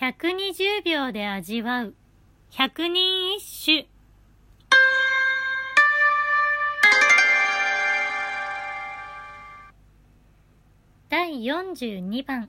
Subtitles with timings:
[0.00, 1.94] 120秒で味わう。
[2.48, 3.86] 百人一首。
[11.10, 12.48] 第42番。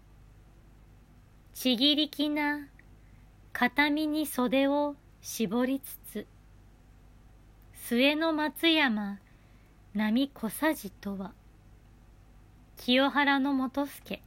[1.53, 2.69] ちぎりきな。
[3.51, 6.27] 片身に袖を絞りつつ。
[7.73, 9.19] 末の松山。
[9.93, 11.33] 波小さじとは。
[12.77, 14.21] 清原の元助。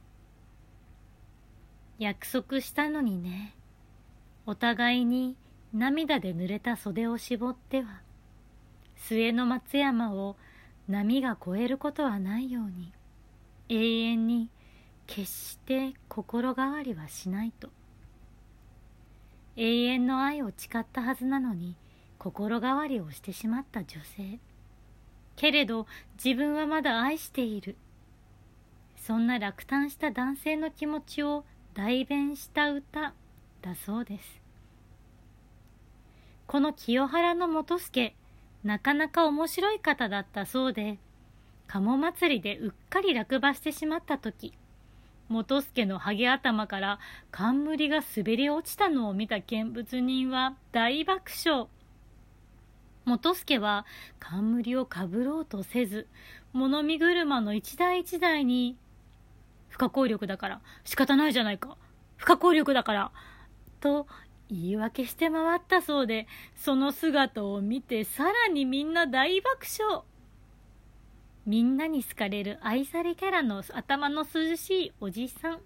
[1.97, 3.53] 約束したのにね。
[4.45, 5.35] お互いに
[5.73, 8.01] 涙で濡れた袖を絞っては
[8.95, 10.35] 末の松山を
[10.87, 12.93] 波が越えることはないように
[13.69, 14.49] 永遠に
[15.07, 17.69] 決して心変わりはしないと。
[19.57, 21.75] 永遠の愛を誓ったはずなのに
[22.19, 24.39] 心変わりをしてしまった女性。
[25.35, 25.87] けれど
[26.23, 27.75] 自分はまだ愛している。
[28.97, 31.45] そんな落胆した男性の気持ちを
[31.75, 33.13] 代弁した歌
[33.61, 34.41] だそうです。
[36.47, 38.15] この清原の元助
[38.63, 40.99] なかなか面白い方だったそうで
[41.67, 44.53] 鴨祭りでうっかり落馬してしまった時
[45.27, 46.99] 元助のハゲ頭から
[47.31, 51.67] 冠が滑り落ちたのを見た見物人は大爆笑。
[53.03, 53.85] 元助は
[54.19, 56.07] 冠をかぶろうとせず
[56.53, 58.77] 物見車の一台一台に
[59.75, 60.61] 「不可抗力だから。
[60.85, 61.75] 仕方ないじゃないか。
[62.15, 63.11] 不可抗力だから」
[63.81, 64.07] と
[64.47, 70.03] 言い訳して回ったそうでその姿を見てさらにみんな大爆笑。
[71.45, 75.59] みんなに好かれる愛されキャラの頭の涼しいおじさん。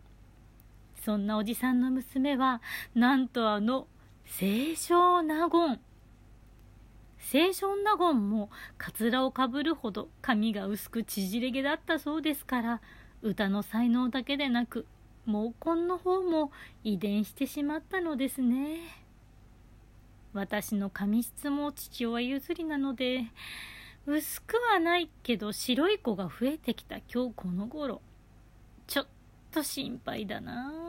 [0.96, 2.64] そんなおじさんの娘は
[2.96, 3.88] なんとあの
[4.26, 5.80] 清少納言。
[7.30, 12.82] 清少納言もかつらをかぶるほど髪が薄く縮れ毛だったそうですから
[13.22, 14.86] 歌の才能だけでなく
[15.26, 16.52] 毛根の方も
[16.84, 18.78] 遺伝してしまったのですね。
[20.34, 23.26] 私の髪質も父親譲りなので
[24.06, 28.02] 薄くはないけど白い子が増えてきた今日この頃。
[28.88, 29.08] ちょっ
[29.52, 30.89] と心配だな。